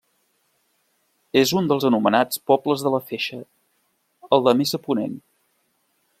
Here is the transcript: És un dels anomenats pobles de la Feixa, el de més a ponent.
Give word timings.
És 1.41 1.51
un 1.61 1.69
dels 1.71 1.85
anomenats 1.89 2.41
pobles 2.53 2.87
de 2.87 2.95
la 2.95 3.03
Feixa, 3.11 3.39
el 4.39 4.47
de 4.49 4.57
més 4.63 4.77
a 4.79 4.83
ponent. 4.89 5.19